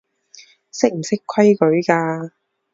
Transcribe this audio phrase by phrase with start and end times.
[0.71, 2.31] 識唔識規矩㗎